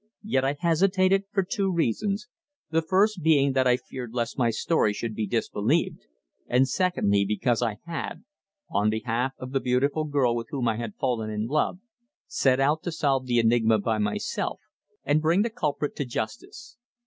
Yet 0.23 0.43
I 0.43 0.53
hesitated 0.59 1.25
for 1.31 1.43
two 1.43 1.71
reasons, 1.71 2.27
the 2.71 2.81
first 2.81 3.21
being 3.21 3.53
that 3.53 3.67
I 3.67 3.77
feared 3.77 4.15
lest 4.15 4.35
my 4.35 4.49
story 4.49 4.93
should 4.93 5.13
be 5.13 5.27
disbelieved, 5.27 6.07
and 6.47 6.67
secondly, 6.67 7.23
because 7.23 7.61
I 7.61 7.77
had, 7.85 8.23
on 8.67 8.89
behalf 8.89 9.33
of 9.37 9.51
the 9.51 9.59
beautiful 9.59 10.05
girl 10.05 10.35
with 10.35 10.47
whom 10.49 10.67
I 10.67 10.77
had 10.77 10.95
fallen 10.95 11.29
in 11.29 11.45
love, 11.45 11.77
set 12.25 12.59
out 12.59 12.81
to 12.81 12.91
solve 12.91 13.27
the 13.27 13.37
enigma 13.37 13.77
by 13.77 13.99
myself, 13.99 14.59
and 15.03 15.21
bring 15.21 15.43
the 15.43 15.51
culprit 15.51 15.95
to 15.97 16.05
justice. 16.05 16.77